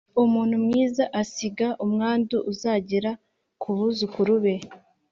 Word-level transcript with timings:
umuntu 0.23 0.55
mwiza 0.65 1.03
asiga 1.21 1.67
umwandu 1.85 2.37
uzagera 2.51 3.11
ku 3.61 3.69
buzukuru 3.77 4.33
be 4.43 4.55